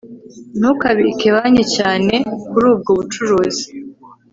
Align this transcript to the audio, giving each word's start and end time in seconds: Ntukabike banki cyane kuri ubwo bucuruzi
Ntukabike 0.59 1.27
banki 1.35 1.65
cyane 1.75 2.13
kuri 2.49 2.65
ubwo 2.73 2.89
bucuruzi 2.97 3.65